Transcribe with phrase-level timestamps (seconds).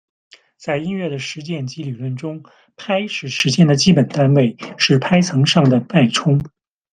[0.57, 2.41] 在音乐的实践及理论中，
[2.75, 6.41] 拍是时间的基本单位，是拍层上的脉冲。